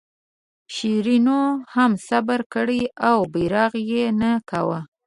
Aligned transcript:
شیرینو 0.73 1.41
هم 1.73 1.91
صبر 2.07 2.39
کړی 2.53 2.81
و 2.89 2.91
او 3.09 3.19
برغ 3.33 3.71
یې 3.91 4.03
نه 4.21 4.31
کاوه. 4.49 4.79